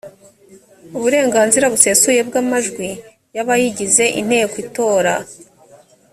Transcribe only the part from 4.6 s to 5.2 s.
itora